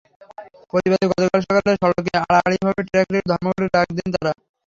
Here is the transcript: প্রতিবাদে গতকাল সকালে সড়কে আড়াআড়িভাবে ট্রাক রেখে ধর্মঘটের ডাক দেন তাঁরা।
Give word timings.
প্রতিবাদে 0.69 1.05
গতকাল 1.11 1.39
সকালে 1.47 1.71
সড়কে 1.81 2.11
আড়াআড়িভাবে 2.21 2.81
ট্রাক 2.87 3.07
রেখে 3.07 3.29
ধর্মঘটের 3.31 3.67
ডাক 3.73 3.87
দেন 3.97 4.07
তাঁরা। 4.13 4.31